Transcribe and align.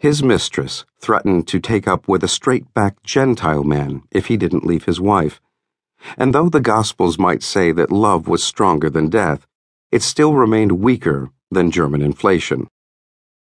His 0.00 0.22
mistress 0.22 0.86
threatened 0.98 1.46
to 1.48 1.60
take 1.60 1.86
up 1.86 2.08
with 2.08 2.24
a 2.24 2.28
straight 2.28 2.72
backed 2.72 3.04
Gentile 3.04 3.64
man 3.64 4.02
if 4.10 4.28
he 4.28 4.38
didn't 4.38 4.64
leave 4.64 4.86
his 4.86 4.98
wife. 4.98 5.42
And 6.16 6.34
though 6.34 6.48
the 6.48 6.58
Gospels 6.58 7.18
might 7.18 7.42
say 7.42 7.70
that 7.72 7.92
love 7.92 8.26
was 8.26 8.42
stronger 8.42 8.88
than 8.88 9.10
death, 9.10 9.46
it 9.92 10.02
still 10.02 10.32
remained 10.32 10.80
weaker 10.80 11.28
than 11.50 11.70
German 11.70 12.00
inflation. 12.00 12.66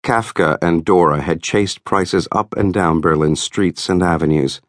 Kafka 0.04 0.56
and 0.62 0.84
Dora 0.84 1.20
had 1.20 1.42
chased 1.42 1.82
prices 1.82 2.28
up 2.30 2.54
and 2.56 2.72
down 2.72 3.00
Berlin's 3.00 3.42
streets 3.42 3.88
and 3.88 4.00
avenues, 4.00 4.60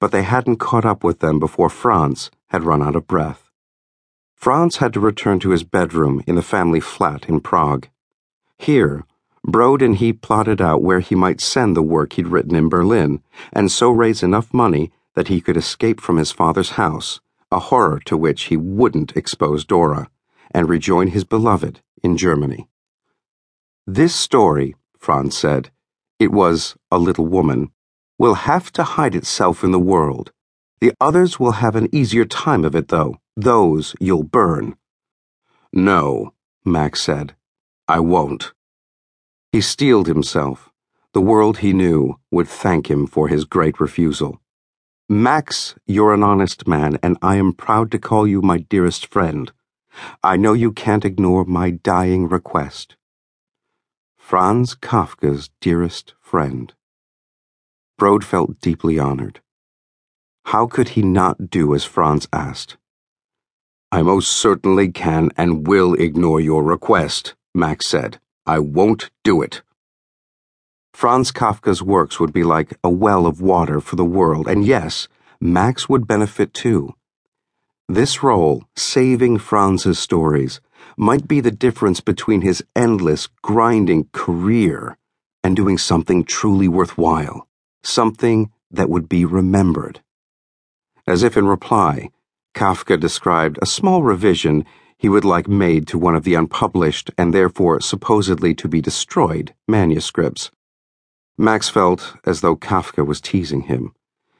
but 0.00 0.12
they 0.12 0.22
hadn't 0.22 0.56
caught 0.56 0.86
up 0.86 1.04
with 1.04 1.18
them 1.18 1.38
before 1.38 1.68
Franz 1.68 2.30
had 2.46 2.64
run 2.64 2.82
out 2.82 2.96
of 2.96 3.06
breath. 3.06 3.50
Franz 4.34 4.78
had 4.78 4.94
to 4.94 5.00
return 5.00 5.38
to 5.40 5.50
his 5.50 5.64
bedroom 5.64 6.24
in 6.26 6.34
the 6.34 6.40
family 6.40 6.80
flat 6.80 7.28
in 7.28 7.40
Prague. 7.40 7.88
Here, 8.56 9.04
Brod 9.48 9.80
and 9.80 9.96
he 9.96 10.12
plotted 10.12 10.60
out 10.60 10.82
where 10.82 10.98
he 10.98 11.14
might 11.14 11.40
send 11.40 11.76
the 11.76 11.82
work 11.82 12.14
he'd 12.14 12.26
written 12.26 12.56
in 12.56 12.68
Berlin, 12.68 13.22
and 13.52 13.70
so 13.70 13.90
raise 13.90 14.24
enough 14.24 14.52
money 14.52 14.90
that 15.14 15.28
he 15.28 15.40
could 15.40 15.56
escape 15.56 16.00
from 16.00 16.16
his 16.16 16.32
father's 16.32 16.70
house, 16.70 17.20
a 17.52 17.60
horror 17.60 18.00
to 18.06 18.16
which 18.16 18.44
he 18.44 18.56
wouldn't 18.56 19.16
expose 19.16 19.64
Dora, 19.64 20.10
and 20.50 20.68
rejoin 20.68 21.08
his 21.08 21.22
beloved 21.22 21.80
in 22.02 22.16
Germany. 22.16 22.68
This 23.86 24.16
story, 24.16 24.74
Franz 24.98 25.38
said, 25.38 25.70
it 26.18 26.32
was 26.32 26.76
a 26.90 26.98
little 26.98 27.26
woman, 27.26 27.70
will 28.18 28.34
have 28.34 28.72
to 28.72 28.82
hide 28.82 29.14
itself 29.14 29.62
in 29.62 29.70
the 29.70 29.78
world. 29.78 30.32
The 30.80 30.92
others 31.00 31.38
will 31.38 31.52
have 31.52 31.76
an 31.76 31.88
easier 31.94 32.24
time 32.24 32.64
of 32.64 32.74
it, 32.74 32.88
though. 32.88 33.20
Those 33.36 33.94
you'll 34.00 34.24
burn. 34.24 34.76
No, 35.72 36.32
Max 36.64 37.00
said. 37.00 37.36
I 37.86 38.00
won't. 38.00 38.52
He 39.56 39.62
steeled 39.62 40.06
himself. 40.06 40.70
The 41.14 41.22
world 41.22 41.60
he 41.60 41.72
knew 41.72 42.20
would 42.30 42.46
thank 42.46 42.90
him 42.90 43.06
for 43.06 43.28
his 43.28 43.46
great 43.46 43.80
refusal. 43.80 44.38
Max, 45.08 45.74
you're 45.86 46.12
an 46.12 46.22
honest 46.22 46.68
man, 46.68 46.98
and 47.02 47.16
I 47.22 47.36
am 47.36 47.54
proud 47.54 47.90
to 47.92 47.98
call 47.98 48.26
you 48.26 48.42
my 48.42 48.58
dearest 48.58 49.06
friend. 49.06 49.50
I 50.22 50.36
know 50.36 50.52
you 50.52 50.72
can't 50.72 51.06
ignore 51.06 51.46
my 51.46 51.70
dying 51.70 52.28
request. 52.28 52.96
Franz 54.18 54.74
Kafka's 54.74 55.48
dearest 55.62 56.12
friend. 56.20 56.74
Brod 57.96 58.24
felt 58.24 58.60
deeply 58.60 58.98
honored. 58.98 59.40
How 60.52 60.66
could 60.66 60.90
he 60.90 61.00
not 61.00 61.48
do 61.48 61.74
as 61.74 61.86
Franz 61.86 62.28
asked? 62.30 62.76
I 63.90 64.02
most 64.02 64.32
certainly 64.32 64.92
can 64.92 65.30
and 65.34 65.66
will 65.66 65.94
ignore 65.94 66.42
your 66.42 66.62
request, 66.62 67.34
Max 67.54 67.86
said. 67.86 68.20
I 68.46 68.60
won't 68.60 69.10
do 69.24 69.42
it. 69.42 69.62
Franz 70.94 71.32
Kafka's 71.32 71.82
works 71.82 72.20
would 72.20 72.32
be 72.32 72.44
like 72.44 72.78
a 72.84 72.88
well 72.88 73.26
of 73.26 73.40
water 73.40 73.80
for 73.80 73.96
the 73.96 74.04
world, 74.04 74.46
and 74.46 74.64
yes, 74.64 75.08
Max 75.40 75.88
would 75.88 76.06
benefit 76.06 76.54
too. 76.54 76.94
This 77.88 78.22
role, 78.22 78.64
saving 78.76 79.38
Franz's 79.38 79.98
stories, 79.98 80.60
might 80.96 81.28
be 81.28 81.40
the 81.40 81.50
difference 81.50 82.00
between 82.00 82.40
his 82.40 82.64
endless, 82.74 83.28
grinding 83.42 84.08
career 84.12 84.96
and 85.44 85.54
doing 85.54 85.76
something 85.76 86.24
truly 86.24 86.68
worthwhile, 86.68 87.46
something 87.82 88.50
that 88.70 88.88
would 88.88 89.08
be 89.08 89.24
remembered. 89.24 90.00
As 91.06 91.22
if 91.22 91.36
in 91.36 91.46
reply, 91.46 92.10
Kafka 92.54 92.98
described 92.98 93.58
a 93.60 93.66
small 93.66 94.02
revision 94.02 94.64
he 94.98 95.08
would 95.08 95.24
like 95.24 95.48
made 95.48 95.86
to 95.86 95.98
one 95.98 96.14
of 96.14 96.24
the 96.24 96.34
unpublished 96.34 97.10
and 97.18 97.32
therefore 97.32 97.80
supposedly 97.80 98.54
to 98.54 98.68
be 98.68 98.80
destroyed 98.80 99.54
manuscripts. 99.68 100.50
Max 101.38 101.68
felt 101.68 102.16
as 102.24 102.40
though 102.40 102.56
Kafka 102.56 103.06
was 103.06 103.20
teasing 103.20 103.62
him. 103.62 103.94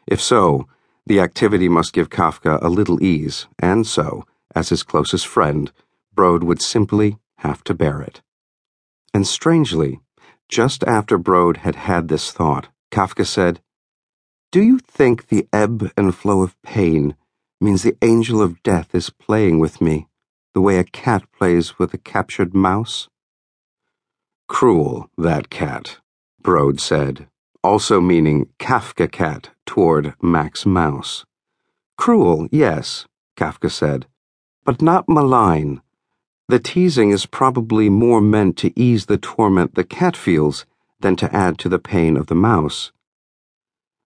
If 0.06 0.20
so, 0.20 0.66
the 1.06 1.20
activity 1.20 1.68
must 1.68 1.92
give 1.92 2.08
Kafka 2.08 2.58
a 2.62 2.68
little 2.68 3.02
ease, 3.02 3.46
and 3.58 3.86
so, 3.86 4.24
as 4.54 4.70
his 4.70 4.82
closest 4.82 5.26
friend, 5.26 5.70
Brod 6.14 6.42
would 6.42 6.62
simply 6.62 7.18
have 7.38 7.62
to 7.64 7.74
bear 7.74 8.00
it. 8.00 8.22
And 9.12 9.26
strangely, 9.26 10.00
just 10.48 10.82
after 10.84 11.18
Brod 11.18 11.58
had 11.58 11.76
had 11.76 12.08
this 12.08 12.32
thought, 12.32 12.68
Kafka 12.90 13.26
said, 13.26 13.60
Do 14.50 14.62
you 14.62 14.78
think 14.78 15.28
the 15.28 15.46
ebb 15.52 15.92
and 15.96 16.14
flow 16.14 16.42
of 16.42 16.60
pain 16.62 17.14
means 17.60 17.82
the 17.82 17.96
angel 18.00 18.40
of 18.40 18.62
death 18.62 18.94
is 18.94 19.10
playing 19.10 19.58
with 19.58 19.80
me? 19.80 20.08
The 20.56 20.62
way 20.62 20.78
a 20.78 20.84
cat 20.84 21.30
plays 21.32 21.78
with 21.78 21.92
a 21.92 21.98
captured 21.98 22.54
mouse? 22.54 23.10
Cruel, 24.48 25.10
that 25.18 25.50
cat, 25.50 25.98
Brod 26.40 26.80
said, 26.80 27.28
also 27.62 28.00
meaning 28.00 28.48
Kafka 28.58 29.12
cat 29.12 29.50
toward 29.66 30.14
Max 30.22 30.64
Mouse. 30.64 31.26
Cruel, 31.98 32.48
yes, 32.50 33.04
Kafka 33.36 33.70
said, 33.70 34.06
but 34.64 34.80
not 34.80 35.06
malign. 35.10 35.82
The 36.48 36.58
teasing 36.58 37.10
is 37.10 37.26
probably 37.26 37.90
more 37.90 38.22
meant 38.22 38.56
to 38.56 38.72
ease 38.80 39.04
the 39.04 39.18
torment 39.18 39.74
the 39.74 39.84
cat 39.84 40.16
feels 40.16 40.64
than 41.00 41.16
to 41.16 41.36
add 41.36 41.58
to 41.58 41.68
the 41.68 41.78
pain 41.78 42.16
of 42.16 42.28
the 42.28 42.34
mouse. 42.34 42.92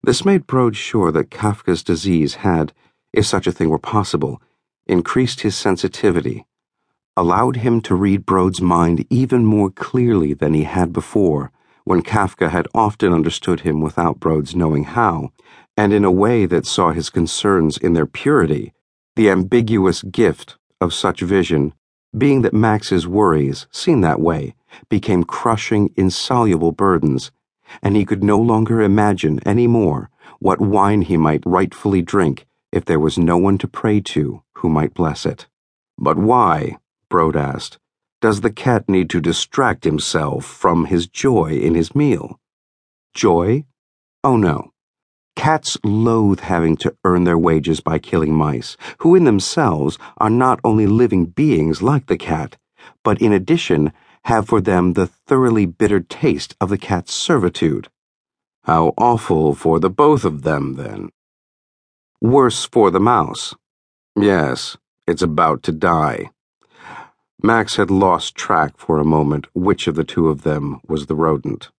This 0.03 0.25
made 0.25 0.49
Brod 0.49 0.75
sure 0.75 1.13
that 1.13 1.31
Kafka's 1.31 1.85
disease 1.85 2.43
had, 2.43 2.73
if 3.13 3.25
such 3.25 3.47
a 3.47 3.53
thing 3.53 3.69
were 3.69 3.79
possible, 3.79 4.43
increased 4.91 5.41
his 5.41 5.57
sensitivity, 5.57 6.45
allowed 7.17 7.57
him 7.57 7.81
to 7.81 7.95
read 7.95 8.27
Brod's 8.27 8.61
mind 8.61 9.07
even 9.09 9.45
more 9.45 9.71
clearly 9.71 10.35
than 10.35 10.53
he 10.53 10.65
had 10.65 10.93
before, 10.93 11.53
when 11.85 12.03
Kafka 12.03 12.51
had 12.51 12.69
often 12.75 13.13
understood 13.13 13.61
him 13.61 13.81
without 13.81 14.21
Brod's 14.21 14.55
knowing 14.55 14.85
how, 14.85 15.33
and 15.77 15.93
in 15.93 16.05
a 16.05 16.11
way 16.11 16.47
that 16.47 16.67
saw 16.67 16.93
his 16.93 17.09
concerns 17.11 17.79
in 17.79 17.95
their 17.95 18.07
purity, 18.07 18.73
the 19.17 19.31
ambiguous 19.31 20.03
gift 20.03 20.57
of 20.81 20.93
such 20.93 21.21
vision 21.21 21.73
being 22.17 22.43
that 22.43 22.53
Max's 22.53 23.07
worries, 23.07 23.67
seen 23.71 24.01
that 24.01 24.21
way, 24.21 24.55
became 24.89 25.23
crushing, 25.23 25.93
insoluble 25.97 26.73
burdens, 26.73 27.31
and 27.83 27.97
he 27.97 28.05
could 28.05 28.25
no 28.25 28.39
longer 28.39 28.83
imagine 28.83 29.41
any 29.47 29.67
more 29.67 30.11
what 30.41 30.61
wine 30.61 31.03
he 31.03 31.17
might 31.17 31.43
rightfully 31.47 32.03
drink 32.03 32.47
if 32.73 32.85
there 32.85 33.01
was 33.01 33.19
no 33.19 33.37
one 33.37 33.59
to 33.59 33.69
pray 33.69 34.01
to 34.01 34.43
who 34.55 34.69
might 34.69 34.95
bless 34.95 35.27
it. 35.27 35.47
But 35.99 36.17
why, 36.17 36.79
Brod 37.09 37.37
asked, 37.37 37.79
does 38.21 38.43
the 38.43 38.53
cat 38.53 38.89
need 38.89 39.09
to 39.11 39.21
distract 39.21 39.85
himself 39.85 40.45
from 40.45 40.85
his 40.85 41.07
joy 41.07 41.59
in 41.59 41.75
his 41.75 41.95
meal? 41.95 42.39
Joy? 43.15 43.65
Oh 44.23 44.37
no. 44.37 44.73
Cats 45.37 45.79
loathe 45.83 46.41
having 46.41 46.77
to 46.79 46.95
earn 47.05 47.25
their 47.25 47.39
wages 47.39 47.81
by 47.81 47.99
killing 47.99 48.35
mice, 48.35 48.77
who 48.99 49.15
in 49.15 49.25
themselves 49.25 49.97
are 50.19 50.29
not 50.29 50.61
only 50.63 50.87
living 50.87 51.25
beings 51.25 51.81
like 51.81 52.07
the 52.07 52.19
cat, 52.19 52.59
but 53.03 53.21
in 53.23 53.33
addition 53.33 53.93
have 54.25 54.47
for 54.47 54.61
them 54.61 54.93
the 54.93 55.07
thoroughly 55.07 55.65
bitter 55.65 56.01
taste 56.01 56.55
of 56.61 56.69
the 56.69 56.79
cat's 56.79 57.15
servitude. 57.15 57.89
How 58.65 58.93
awful 58.99 59.55
for 59.55 59.81
the 59.81 59.89
both 59.89 60.27
of 60.27 60.43
them, 60.43 60.75
then. 60.75 61.09
Worse 62.23 62.67
for 62.67 62.91
the 62.91 63.01
mouse. 63.01 63.55
Yes, 64.15 64.77
it's 65.07 65.23
about 65.23 65.63
to 65.63 65.73
die. 65.73 66.29
Max 67.43 67.77
had 67.77 67.91
lost 67.91 68.35
track 68.35 68.77
for 68.77 68.99
a 68.99 69.07
moment 69.07 69.47
which 69.55 69.87
of 69.87 69.95
the 69.95 70.05
two 70.05 70.29
of 70.29 70.43
them 70.43 70.83
was 70.87 71.07
the 71.07 71.15
rodent. 71.15 71.71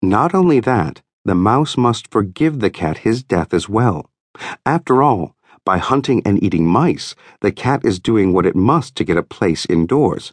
Not 0.00 0.32
only 0.32 0.60
that, 0.60 1.02
the 1.24 1.34
mouse 1.34 1.76
must 1.76 2.12
forgive 2.12 2.60
the 2.60 2.70
cat 2.70 2.98
his 2.98 3.24
death 3.24 3.52
as 3.52 3.68
well. 3.68 4.08
After 4.64 5.02
all, 5.02 5.34
by 5.64 5.78
hunting 5.78 6.22
and 6.24 6.40
eating 6.40 6.66
mice, 6.66 7.16
the 7.40 7.50
cat 7.50 7.84
is 7.84 7.98
doing 7.98 8.32
what 8.32 8.46
it 8.46 8.54
must 8.54 8.94
to 8.94 9.04
get 9.04 9.16
a 9.16 9.24
place 9.24 9.66
indoors. 9.66 10.32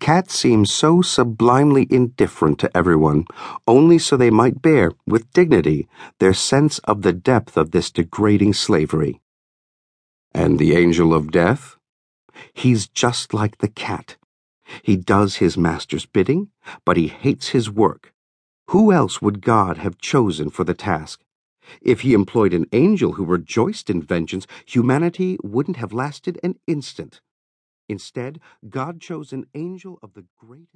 Cats 0.00 0.34
seem 0.34 0.64
so 0.64 1.02
sublimely 1.02 1.86
indifferent 1.90 2.58
to 2.60 2.76
everyone, 2.76 3.24
only 3.66 3.98
so 3.98 4.16
they 4.16 4.30
might 4.30 4.62
bear, 4.62 4.92
with 5.06 5.32
dignity, 5.32 5.88
their 6.18 6.34
sense 6.34 6.78
of 6.80 7.02
the 7.02 7.12
depth 7.12 7.56
of 7.56 7.72
this 7.72 7.90
degrading 7.90 8.54
slavery. 8.54 9.20
And 10.32 10.58
the 10.58 10.76
angel 10.76 11.12
of 11.12 11.30
death? 11.30 11.76
He's 12.52 12.86
just 12.86 13.34
like 13.34 13.58
the 13.58 13.68
cat. 13.68 14.16
He 14.82 14.96
does 14.96 15.36
his 15.36 15.58
master's 15.58 16.06
bidding, 16.06 16.50
but 16.84 16.96
he 16.96 17.08
hates 17.08 17.48
his 17.48 17.70
work. 17.70 18.12
Who 18.68 18.92
else 18.92 19.20
would 19.22 19.40
God 19.40 19.78
have 19.78 19.98
chosen 19.98 20.50
for 20.50 20.64
the 20.64 20.74
task? 20.74 21.22
If 21.80 22.00
he 22.02 22.14
employed 22.14 22.54
an 22.54 22.66
angel 22.72 23.14
who 23.14 23.24
rejoiced 23.24 23.90
in 23.90 24.02
vengeance, 24.02 24.46
humanity 24.64 25.38
wouldn't 25.42 25.78
have 25.78 25.92
lasted 25.92 26.38
an 26.42 26.58
instant. 26.66 27.20
Instead, 27.88 28.40
God 28.68 29.00
chose 29.00 29.32
an 29.32 29.46
angel 29.54 29.98
of 30.02 30.14
the 30.14 30.24
greatest. 30.38 30.72